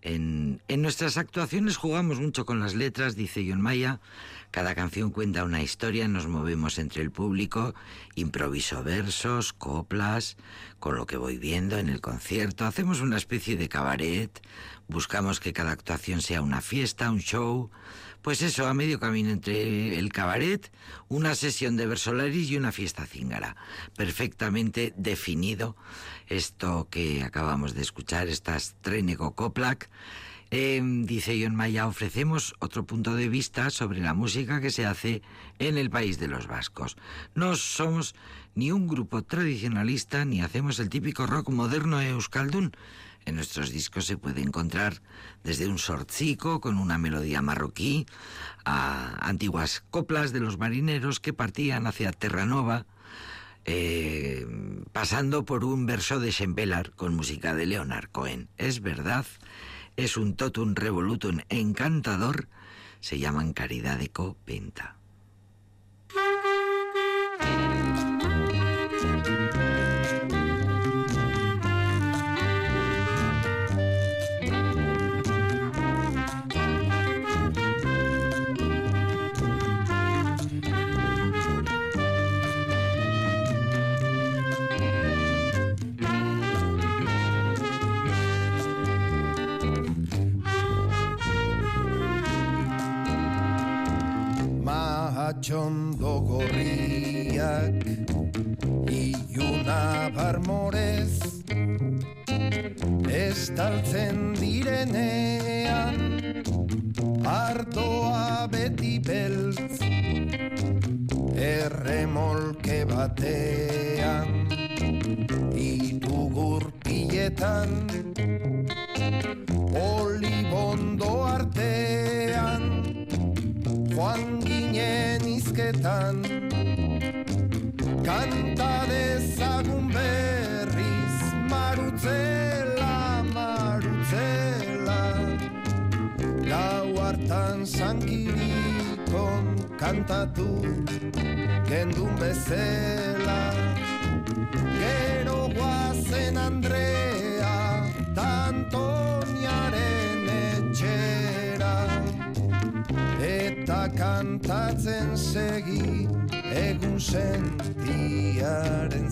En, 0.00 0.62
en 0.68 0.80
nuestras 0.80 1.18
actuaciones 1.18 1.76
jugamos 1.76 2.20
mucho 2.20 2.46
con 2.46 2.58
las 2.58 2.74
letras, 2.74 3.16
dice 3.16 3.44
John 3.46 3.60
Maya. 3.60 4.00
Cada 4.50 4.74
canción 4.74 5.10
cuenta 5.10 5.44
una 5.44 5.62
historia, 5.62 6.08
nos 6.08 6.26
movemos 6.26 6.78
entre 6.78 7.02
el 7.02 7.10
público, 7.10 7.74
improviso 8.14 8.82
versos, 8.82 9.52
coplas, 9.52 10.38
con 10.78 10.96
lo 10.96 11.04
que 11.04 11.18
voy 11.18 11.36
viendo 11.36 11.76
en 11.76 11.90
el 11.90 12.00
concierto. 12.00 12.64
Hacemos 12.64 13.02
una 13.02 13.18
especie 13.18 13.58
de 13.58 13.68
cabaret, 13.68 14.40
buscamos 14.88 15.38
que 15.38 15.52
cada 15.52 15.72
actuación 15.72 16.22
sea 16.22 16.40
una 16.40 16.62
fiesta, 16.62 17.10
un 17.10 17.20
show. 17.20 17.70
Pues 18.22 18.42
eso, 18.42 18.66
a 18.66 18.74
medio 18.74 19.00
camino 19.00 19.30
entre 19.30 19.98
el 19.98 20.12
cabaret, 20.12 20.70
una 21.08 21.34
sesión 21.34 21.76
de 21.76 21.86
versolaris 21.86 22.50
y 22.50 22.56
una 22.56 22.70
fiesta 22.70 23.06
cíngara. 23.06 23.56
Perfectamente 23.96 24.92
definido 24.96 25.74
esto 26.26 26.88
que 26.90 27.22
acabamos 27.22 27.74
de 27.74 27.80
escuchar, 27.80 28.28
estas 28.28 28.76
Trenego 28.82 29.34
Koplak. 29.34 29.88
Eh, 30.52 30.82
dice 30.82 31.40
John 31.40 31.54
Maya, 31.54 31.86
ofrecemos 31.86 32.54
otro 32.58 32.84
punto 32.84 33.14
de 33.14 33.28
vista 33.28 33.70
sobre 33.70 34.00
la 34.00 34.14
música 34.14 34.60
que 34.60 34.72
se 34.72 34.84
hace 34.84 35.22
en 35.58 35.78
el 35.78 35.90
país 35.90 36.18
de 36.18 36.26
los 36.28 36.46
vascos. 36.46 36.96
No 37.34 37.54
somos 37.54 38.16
ni 38.54 38.72
un 38.72 38.88
grupo 38.88 39.22
tradicionalista 39.22 40.24
ni 40.24 40.42
hacemos 40.42 40.78
el 40.80 40.88
típico 40.88 41.26
rock 41.26 41.50
moderno 41.50 42.02
euskaldun. 42.02 42.72
En 43.24 43.36
nuestros 43.36 43.70
discos 43.70 44.06
se 44.06 44.16
puede 44.16 44.40
encontrar 44.40 45.02
desde 45.44 45.68
un 45.68 45.78
sortzico 45.78 46.60
con 46.60 46.78
una 46.78 46.98
melodía 46.98 47.42
marroquí 47.42 48.06
a 48.64 49.16
antiguas 49.26 49.84
coplas 49.90 50.32
de 50.32 50.40
los 50.40 50.58
marineros 50.58 51.20
que 51.20 51.32
partían 51.32 51.86
hacia 51.86 52.12
Terranova, 52.12 52.86
eh, 53.64 54.46
pasando 54.92 55.44
por 55.44 55.64
un 55.64 55.86
verso 55.86 56.18
de 56.18 56.32
Schempelar 56.32 56.92
con 56.92 57.14
música 57.14 57.54
de 57.54 57.66
Leonard 57.66 58.10
Cohen. 58.10 58.48
Es 58.56 58.80
verdad, 58.80 59.26
es 59.96 60.16
un 60.16 60.34
totum 60.34 60.74
revolutum 60.74 61.40
encantador, 61.50 62.48
se 63.00 63.18
llaman 63.18 63.52
Caridad 63.52 63.98
de 63.98 64.08
Copenta. 64.08 64.99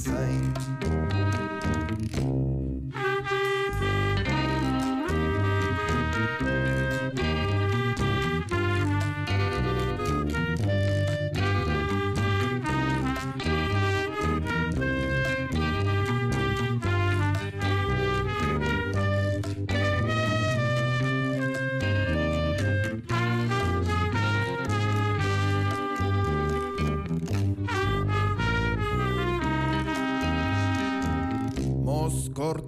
same. 0.09 0.38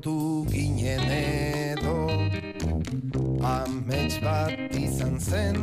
Mozkortu 0.00 0.46
ginen 0.50 1.10
edo 1.10 2.08
amets 3.42 4.18
bat 4.20 4.52
izan 4.74 5.18
zen 5.20 5.56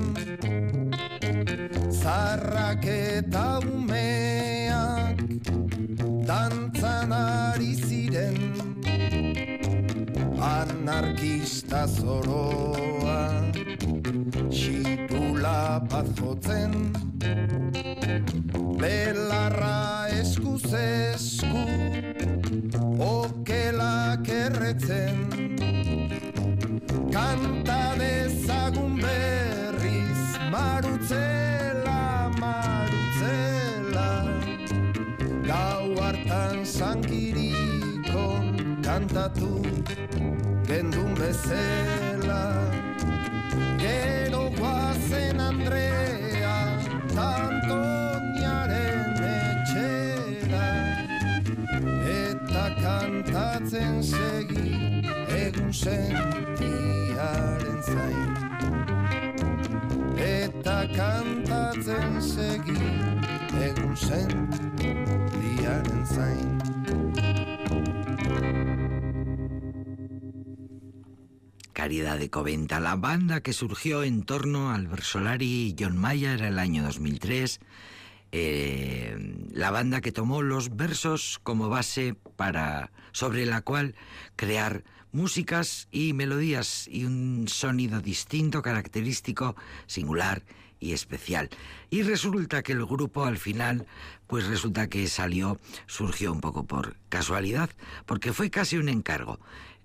zarrak 1.91 2.85
eta 2.85 3.59
umeak 3.59 5.17
dantzan 6.27 7.11
ari 7.11 7.73
ziren. 7.75 8.37
Anarkista 10.39 11.87
zoroa 11.87 13.41
xipula 14.51 15.81
bat 15.89 16.07
jotzen 16.19 16.86
Caridad 71.77 72.17
de 72.17 72.31
Coventa, 72.31 72.79
la 72.79 72.95
banda 72.95 73.41
que 73.41 73.53
surgió 73.53 74.01
en 74.01 74.23
torno 74.23 74.71
al 74.71 74.87
Versolari 74.87 75.75
John 75.77 75.95
Mayer 75.95 76.41
el 76.41 76.57
año 76.57 76.81
2003, 76.81 77.59
eh, 78.31 79.45
la 79.51 79.69
banda 79.69 80.01
que 80.01 80.11
tomó 80.11 80.41
los 80.41 80.75
versos 80.75 81.39
como 81.43 81.69
base 81.69 82.15
para 82.35 82.89
sobre 83.11 83.45
la 83.45 83.61
cual 83.61 83.93
crear 84.35 84.85
músicas 85.11 85.87
y 85.91 86.13
melodías 86.13 86.87
y 86.87 87.05
un 87.05 87.45
sonido 87.47 88.01
distinto, 88.01 88.63
característico, 88.63 89.55
singular 89.85 90.41
y 90.79 90.93
especial. 90.93 91.51
Y 91.91 92.01
resulta 92.01 92.63
que 92.63 92.71
el 92.71 92.87
grupo 92.87 93.25
al 93.25 93.37
final, 93.37 93.85
pues 94.25 94.47
resulta 94.47 94.87
que 94.87 95.07
salió, 95.07 95.59
surgió 95.85 96.31
un 96.31 96.41
poco 96.41 96.65
por 96.65 96.95
casualidad, 97.09 97.69
porque 98.07 98.33
fue 98.33 98.49
casi 98.49 98.77
un 98.77 98.89
encargo. 98.89 99.39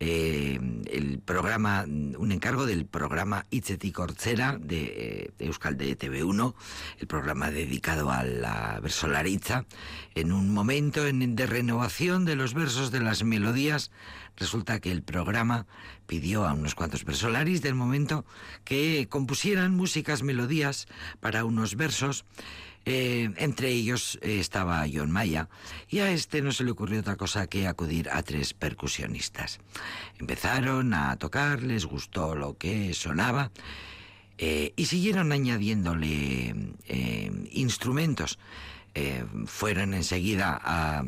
Eh, 0.05 0.59
el 0.91 1.21
programa, 1.21 1.85
un 1.87 2.33
encargo 2.33 2.67
del 2.67 2.87
programa 2.87 3.47
Itzetik 3.51 4.01
Ortzera 4.01 4.59
de, 4.61 4.83
eh, 4.83 5.31
Euskal 5.39 5.77
de 5.77 5.97
TV1, 5.97 6.57
el 6.99 7.07
programa 7.07 7.53
dedicado 7.53 8.11
a 8.11 8.25
la 8.25 8.81
versolaritza, 8.83 9.65
en 10.17 10.33
un 10.33 10.53
momento 10.53 11.07
en- 11.07 11.37
de 11.37 11.47
renovación 11.47 12.25
de 12.25 12.35
los 12.35 12.53
versos 12.53 12.91
de 12.91 12.99
las 12.99 13.23
melodías, 13.23 13.93
resulta 14.37 14.81
que 14.81 14.91
el 14.91 15.05
programa 15.05 15.69
pidió 16.09 16.47
a 16.49 16.53
unos 16.53 16.75
cuantos 16.75 17.05
versolaris 17.05 17.63
del 17.63 17.77
momento 17.77 18.25
que 18.65 19.07
compusieran 19.09 19.73
músicas, 19.73 20.25
melodías 20.25 20.89
para 21.21 21.45
unos 21.45 21.77
versos. 21.77 22.25
Eh, 22.85 23.31
entre 23.37 23.69
ellos 23.71 24.19
eh, 24.23 24.41
estaba 24.41 24.85
John 24.93 25.11
Maya 25.13 25.49
y 25.89 26.01
a 26.01 26.11
este 26.11 26.43
no 26.43 26.51
se 26.51 26.65
le 26.65 26.73
ocurrió 26.73 26.99
otra 26.99 27.15
cosa 27.17 27.47
que 27.47 27.69
acudir 27.69 28.09
a 28.11 28.23
tres 28.25 28.55
percusionistas. 28.55 29.61
Empezaron 30.19 30.93
a 30.93 31.15
tocar, 31.17 31.63
les 31.63 31.87
gustó 31.87 32.35
lo 32.35 32.59
que 32.59 32.93
sonaba 32.95 33.53
eh, 34.39 34.73
y 34.75 34.87
siguieron 34.87 35.31
añadiéndole 35.31 36.55
instrumentos. 37.53 38.39
Fueron 39.47 39.95
enseguida 39.95 40.59
a, 40.63 40.99
a- 40.99 41.05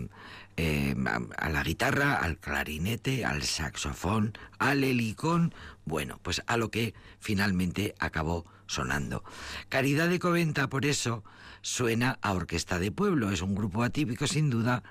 a 1.36 1.48
la 1.50 1.62
guitarra, 1.64 2.14
al 2.14 2.38
clarinete, 2.38 3.24
al 3.24 3.42
saxofón, 3.42 4.32
al 4.58 4.84
helicón, 4.84 5.52
bueno, 5.84 6.20
pues 6.22 6.40
a 6.46 6.56
lo 6.56 6.70
que 6.70 6.94
finalmente 7.18 7.94
acabó 7.98 8.46
sonando. 8.66 9.24
Caridad 9.68 10.08
de 10.08 10.18
Coventa, 10.20 10.68
por 10.68 10.86
eso, 10.86 11.24
suena 11.74 12.18
a 12.20 12.32
Orquesta 12.34 12.78
de 12.78 12.92
Pueblo. 12.92 13.30
Es 13.30 13.40
un 13.40 13.54
grupo 13.54 13.82
atípico, 13.82 14.26
sin 14.26 14.50
duda. 14.50 14.82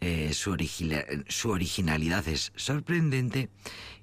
eh, 0.00 0.32
su, 0.34 0.50
origina- 0.50 1.04
su 1.28 1.50
originalidad 1.50 2.26
es 2.28 2.52
sorprendente 2.56 3.48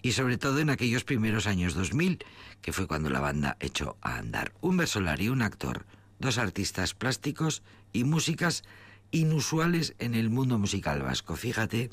y 0.01 0.13
sobre 0.13 0.37
todo 0.37 0.59
en 0.59 0.69
aquellos 0.71 1.03
primeros 1.03 1.45
años 1.47 1.73
2000, 1.75 2.23
que 2.61 2.73
fue 2.73 2.87
cuando 2.87 3.09
la 3.09 3.19
banda 3.19 3.57
echó 3.59 3.97
a 4.01 4.15
andar. 4.17 4.51
Un 4.61 4.77
versolario, 4.77 5.31
un 5.33 5.41
actor, 5.43 5.85
dos 6.17 6.37
artistas 6.39 6.93
plásticos 6.95 7.61
y 7.93 8.03
músicas 8.05 8.63
inusuales 9.11 9.93
en 9.99 10.15
el 10.15 10.29
mundo 10.29 10.57
musical 10.57 11.01
vasco. 11.03 11.35
Fíjate, 11.35 11.91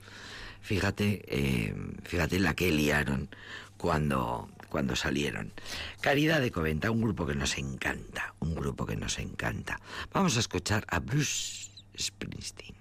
fíjate, 0.62 1.22
eh, 1.26 1.74
fíjate 2.04 2.38
la 2.38 2.54
que 2.54 2.70
liaron 2.70 3.28
cuando, 3.76 4.48
cuando 4.68 4.96
salieron. 4.96 5.52
Caridad 6.00 6.40
de 6.40 6.50
Coventa, 6.50 6.90
un 6.90 7.00
grupo 7.00 7.26
que 7.26 7.34
nos 7.34 7.58
encanta, 7.58 8.34
un 8.40 8.54
grupo 8.54 8.86
que 8.86 8.96
nos 8.96 9.18
encanta. 9.18 9.80
Vamos 10.12 10.36
a 10.36 10.40
escuchar 10.40 10.84
a 10.88 11.00
Bruce 11.00 11.70
Springsteen. 11.96 12.74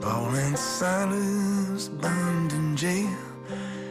Paul 0.00 0.34
and 0.34 0.58
Silas 0.58 1.90
bound 2.00 2.52
in 2.52 2.76
jail 2.76 3.28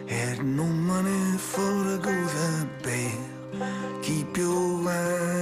had 0.08 0.44
no 0.44 0.66
money 0.66 1.38
for 1.38 1.84
to 1.84 1.98
go 2.02 2.12
to 2.12 2.68
bed. 2.84 4.02
Keep 4.02 4.38
your 4.38 4.90
eyes 4.90 5.37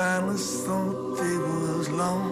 silence 0.00 0.62
thought 0.64 1.18
they 1.18 1.36
was 1.36 1.90
long. 1.90 2.29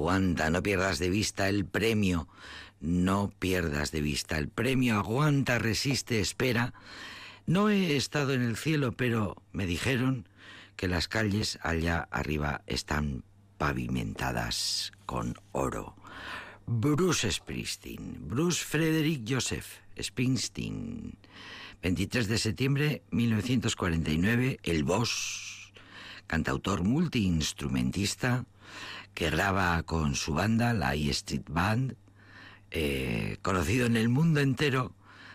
Aguanta, 0.00 0.48
no 0.48 0.62
pierdas 0.62 0.98
de 0.98 1.10
vista 1.10 1.50
el 1.50 1.66
premio, 1.66 2.26
no 2.80 3.30
pierdas 3.38 3.92
de 3.92 4.00
vista 4.00 4.38
el 4.38 4.48
premio, 4.48 4.96
aguanta, 4.96 5.58
resiste, 5.58 6.20
espera. 6.20 6.72
No 7.44 7.68
he 7.68 7.96
estado 7.96 8.32
en 8.32 8.40
el 8.40 8.56
cielo, 8.56 8.92
pero 8.92 9.36
me 9.52 9.66
dijeron 9.66 10.26
que 10.76 10.88
las 10.88 11.06
calles 11.06 11.58
allá 11.60 12.08
arriba 12.10 12.62
están 12.66 13.24
pavimentadas 13.58 14.92
con 15.04 15.36
oro. 15.52 15.94
Bruce 16.66 17.30
Springsteen, 17.30 18.26
Bruce 18.26 18.64
Frederick 18.64 19.28
Joseph 19.28 19.66
Springsteen, 20.00 21.18
23 21.82 22.26
de 22.26 22.38
septiembre 22.38 23.02
1949, 23.10 24.60
el 24.62 24.82
boss, 24.82 25.74
cantautor 26.26 26.84
multiinstrumentista 26.84 28.46
que 29.14 29.30
graba 29.30 29.82
con 29.82 30.14
su 30.14 30.34
banda, 30.34 30.72
la 30.72 30.94
E 30.94 31.10
Street 31.10 31.44
Band, 31.48 31.96
eh, 32.70 33.38
conocido 33.42 33.86
en 33.86 33.96
el 33.96 34.08
mundo 34.08 34.40
entero, 34.40 34.94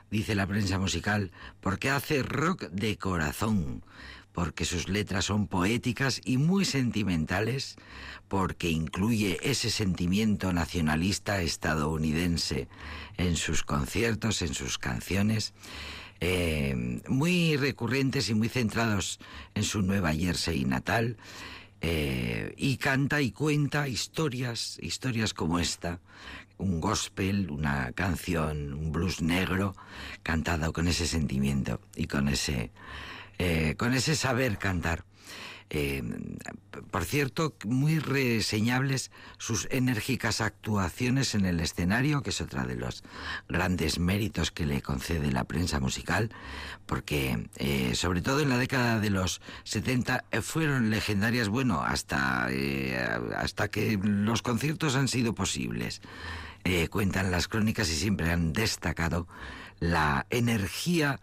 dice 0.09 0.35
la 0.35 0.47
prensa 0.47 0.79
musical, 0.79 1.31
porque 1.59 1.89
hace 1.89 2.23
rock 2.23 2.69
de 2.69 2.97
corazón, 2.97 3.83
porque 4.31 4.65
sus 4.65 4.89
letras 4.89 5.25
son 5.25 5.47
poéticas 5.47 6.21
y 6.23 6.37
muy 6.37 6.65
sentimentales, 6.65 7.75
porque 8.27 8.69
incluye 8.69 9.39
ese 9.43 9.69
sentimiento 9.69 10.51
nacionalista 10.53 11.41
estadounidense 11.41 12.67
en 13.17 13.35
sus 13.35 13.63
conciertos, 13.63 14.41
en 14.41 14.53
sus 14.53 14.77
canciones, 14.77 15.53
eh, 16.21 17.01
muy 17.07 17.57
recurrentes 17.57 18.29
y 18.29 18.33
muy 18.33 18.49
centrados 18.49 19.19
en 19.53 19.63
su 19.63 19.81
Nueva 19.81 20.13
Jersey 20.13 20.65
natal, 20.65 21.17
eh, 21.81 22.53
y 22.57 22.77
canta 22.77 23.21
y 23.21 23.31
cuenta 23.31 23.87
historias, 23.87 24.77
historias 24.81 25.33
como 25.33 25.59
esta, 25.59 25.99
un 26.57 26.79
gospel, 26.79 27.51
una 27.51 27.91
canción, 27.91 28.73
un 28.73 28.91
blues 28.91 29.21
negro, 29.21 29.75
cantado 30.23 30.73
con 30.73 30.87
ese 30.87 31.07
sentimiento 31.07 31.81
y 31.95 32.07
con 32.07 32.27
ese, 32.27 32.71
eh, 33.37 33.75
con 33.77 33.93
ese 33.93 34.15
saber 34.15 34.57
cantar. 34.57 35.03
Eh, 35.69 36.03
por 36.91 37.05
cierto, 37.05 37.55
muy 37.65 37.99
reseñables 37.99 39.11
sus 39.37 39.67
enérgicas 39.71 40.41
actuaciones 40.41 41.35
en 41.35 41.45
el 41.45 41.59
escenario, 41.59 42.21
que 42.21 42.29
es 42.29 42.41
otra 42.41 42.65
de 42.65 42.75
los 42.75 43.03
grandes 43.49 43.99
méritos 43.99 44.51
que 44.51 44.65
le 44.65 44.81
concede 44.81 45.31
la 45.31 45.45
prensa 45.45 45.79
musical, 45.79 46.29
porque 46.85 47.49
eh, 47.57 47.95
sobre 47.95 48.21
todo 48.21 48.41
en 48.41 48.49
la 48.49 48.57
década 48.57 48.99
de 48.99 49.09
los 49.09 49.41
70 49.63 50.25
eh, 50.31 50.41
fueron 50.41 50.89
legendarias, 50.89 51.49
bueno, 51.49 51.81
hasta, 51.81 52.47
eh, 52.51 52.97
hasta 53.35 53.69
que 53.69 53.99
los 54.01 54.41
conciertos 54.41 54.95
han 54.95 55.07
sido 55.07 55.33
posibles. 55.33 56.01
Cuentan 56.89 57.29
las 57.29 57.47
crónicas 57.47 57.91
y 57.91 57.95
siempre 57.95 58.31
han 58.31 58.51
destacado 58.51 59.27
la 59.79 60.25
energía, 60.31 61.19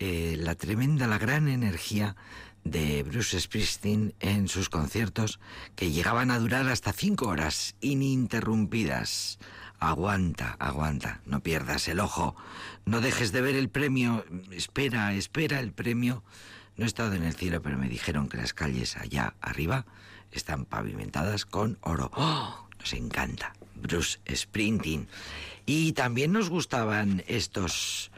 la 0.00 0.56
tremenda, 0.56 1.06
la 1.06 1.18
gran 1.18 1.46
energía 1.46 2.16
de 2.64 3.02
Bruce 3.02 3.40
Springsteen 3.40 4.14
en 4.20 4.48
sus 4.48 4.68
conciertos 4.68 5.40
que 5.76 5.90
llegaban 5.90 6.30
a 6.30 6.38
durar 6.38 6.68
hasta 6.68 6.92
cinco 6.92 7.28
horas 7.28 7.74
ininterrumpidas. 7.80 9.38
Aguanta, 9.78 10.56
aguanta, 10.58 11.20
no 11.24 11.40
pierdas 11.40 11.88
el 11.88 12.00
ojo, 12.00 12.36
no 12.84 13.00
dejes 13.00 13.32
de 13.32 13.40
ver 13.40 13.56
el 13.56 13.70
premio, 13.70 14.24
espera, 14.50 15.14
espera 15.14 15.60
el 15.60 15.72
premio. 15.72 16.22
No 16.76 16.84
he 16.84 16.86
estado 16.86 17.14
en 17.14 17.24
el 17.24 17.34
cielo, 17.34 17.62
pero 17.62 17.78
me 17.78 17.88
dijeron 17.88 18.28
que 18.28 18.36
las 18.36 18.52
calles 18.52 18.96
allá 18.96 19.34
arriba 19.40 19.86
están 20.32 20.64
pavimentadas 20.64 21.46
con 21.46 21.78
oro. 21.80 22.10
¡Oh! 22.14 22.68
Nos 22.78 22.92
encanta. 22.94 23.52
Bruce 23.74 24.18
Springsteen. 24.34 25.08
Y 25.66 25.92
también 25.92 26.32
nos 26.32 26.50
gustaban 26.50 27.22
estos 27.26 28.09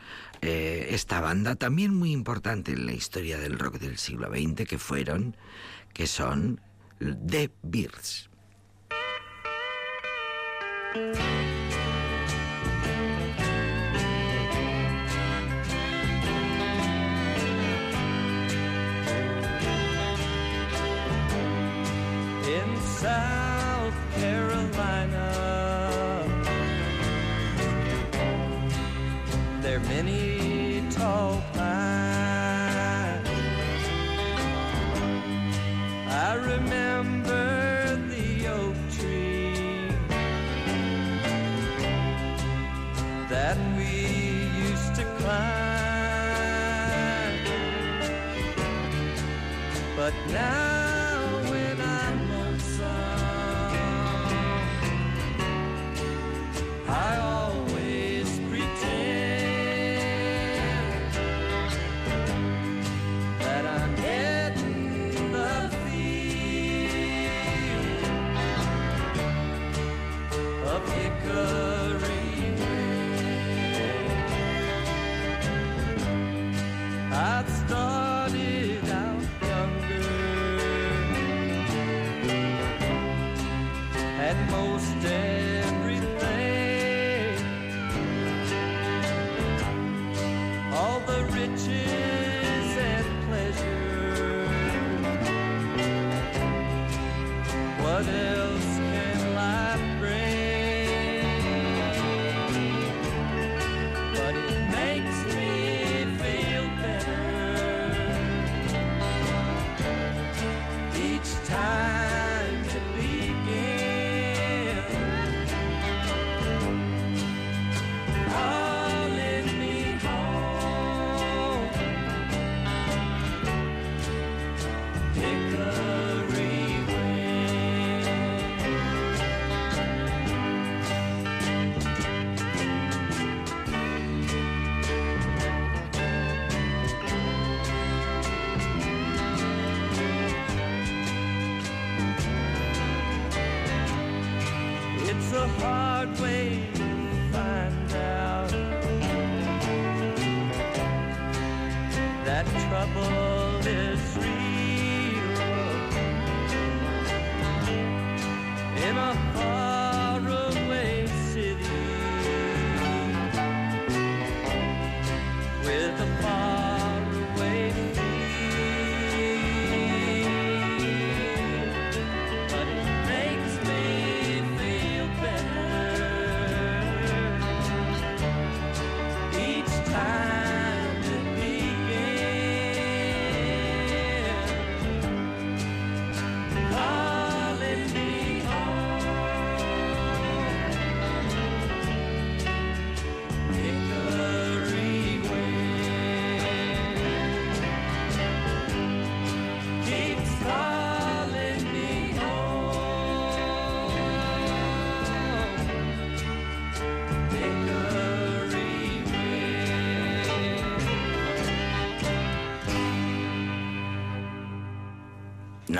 eh, 0.42 0.88
esta 0.90 1.20
banda 1.20 1.54
también 1.54 1.94
muy 1.94 2.12
importante 2.12 2.72
en 2.72 2.86
la 2.86 2.92
historia 2.92 3.38
del 3.38 3.58
rock 3.58 3.78
del 3.78 3.96
siglo 3.98 4.28
XX 4.28 4.68
que 4.68 4.78
fueron, 4.78 5.36
que 5.92 6.06
son 6.06 6.60
The 6.98 7.50
Bears. 7.62 8.28
in 22.52 23.41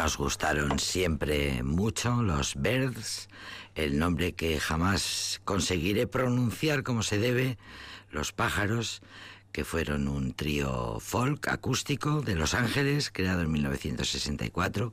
Nos 0.03 0.17
gustaron 0.17 0.81
siempre 0.81 1.63
mucho 1.63 2.25
los 2.25 2.57
Birds, 2.57 3.29
el 3.77 4.01
nombre 4.01 4.33
que 4.33 4.59
jamás 4.59 5.41
conseguiré 5.45 6.09
pronunciar 6.09 6.83
como 6.83 7.05
se 7.05 7.19
debe, 7.19 7.57
los 8.11 8.33
pájaros 8.33 9.01
que 9.53 9.65
fueron 9.65 10.09
un 10.09 10.33
trío 10.35 10.99
folk 10.99 11.47
acústico 11.47 12.21
de 12.21 12.35
Los 12.35 12.55
Ángeles, 12.55 13.13
creado 13.13 13.43
en 13.43 13.53
1964. 13.53 14.93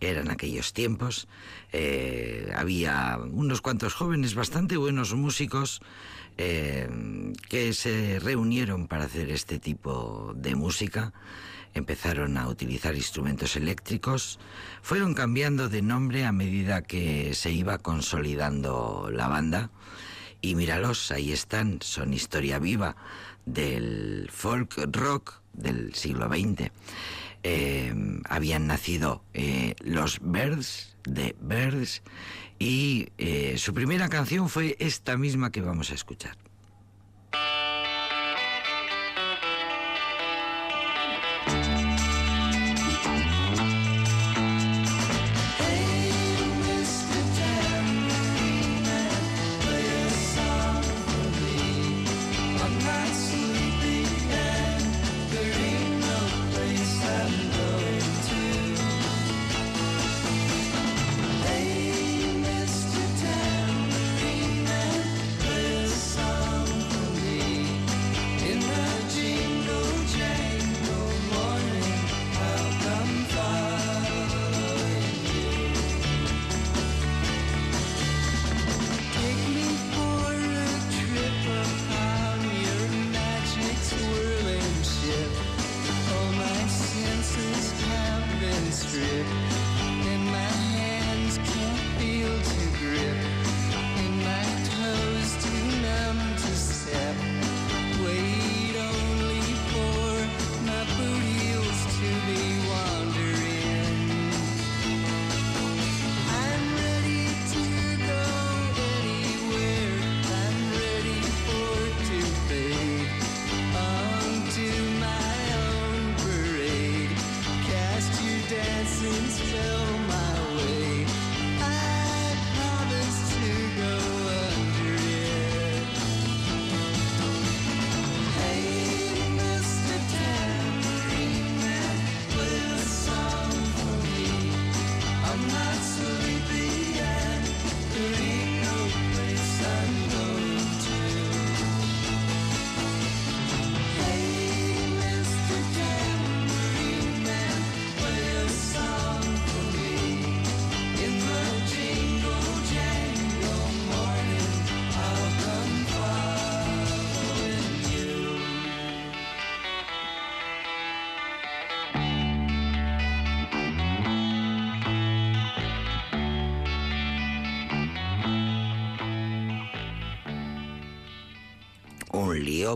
Eran 0.00 0.28
aquellos 0.28 0.72
tiempos. 0.72 1.28
Eh, 1.70 2.50
había 2.52 3.16
unos 3.30 3.60
cuantos 3.60 3.94
jóvenes 3.94 4.34
bastante 4.34 4.76
buenos 4.76 5.14
músicos 5.14 5.80
eh, 6.36 6.88
que 7.48 7.72
se 7.74 8.18
reunieron 8.18 8.88
para 8.88 9.04
hacer 9.04 9.30
este 9.30 9.60
tipo 9.60 10.32
de 10.34 10.56
música. 10.56 11.12
Empezaron 11.78 12.36
a 12.36 12.48
utilizar 12.48 12.96
instrumentos 12.96 13.56
eléctricos, 13.56 14.38
fueron 14.82 15.14
cambiando 15.14 15.68
de 15.68 15.80
nombre 15.80 16.24
a 16.24 16.32
medida 16.32 16.82
que 16.82 17.34
se 17.34 17.52
iba 17.52 17.78
consolidando 17.78 19.10
la 19.12 19.28
banda. 19.28 19.70
Y 20.40 20.54
míralos, 20.56 21.10
ahí 21.10 21.32
están, 21.32 21.78
son 21.80 22.12
historia 22.12 22.58
viva 22.58 22.96
del 23.46 24.28
folk 24.32 24.76
rock 24.92 25.40
del 25.52 25.94
siglo 25.94 26.28
XX. 26.28 26.70
Eh, 27.44 27.94
habían 28.28 28.66
nacido 28.66 29.22
eh, 29.34 29.74
los 29.80 30.18
Birds, 30.20 30.96
de 31.04 31.36
Birds, 31.40 32.02
y 32.58 33.08
eh, 33.18 33.54
su 33.56 33.72
primera 33.72 34.08
canción 34.08 34.48
fue 34.48 34.76
esta 34.80 35.16
misma 35.16 35.52
que 35.52 35.60
vamos 35.60 35.92
a 35.92 35.94
escuchar. 35.94 36.36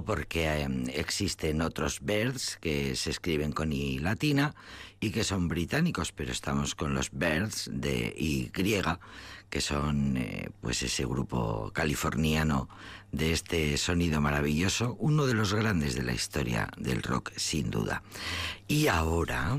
Porque 0.04 0.46
eh, 0.46 0.68
existen 0.94 1.60
otros 1.60 2.00
birds 2.00 2.56
que 2.60 2.94
se 2.94 3.10
escriben 3.10 3.52
con 3.52 3.72
I 3.72 3.98
latina 3.98 4.54
y 5.00 5.10
que 5.10 5.24
son 5.24 5.48
británicos, 5.48 6.12
pero 6.12 6.30
estamos 6.30 6.74
con 6.74 6.94
los 6.94 7.10
birds 7.10 7.68
de 7.72 8.14
Y, 8.16 8.50
que 9.50 9.60
son 9.60 10.16
eh, 10.16 10.50
pues 10.60 10.82
ese 10.82 11.04
grupo 11.04 11.72
californiano 11.74 12.68
de 13.10 13.32
este 13.32 13.76
sonido 13.76 14.20
maravilloso, 14.20 14.96
uno 15.00 15.26
de 15.26 15.34
los 15.34 15.52
grandes 15.52 15.96
de 15.96 16.04
la 16.04 16.14
historia 16.14 16.68
del 16.78 17.02
rock, 17.02 17.32
sin 17.36 17.70
duda. 17.70 18.02
Y 18.68 18.86
ahora 18.86 19.58